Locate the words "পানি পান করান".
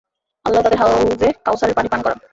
1.77-2.19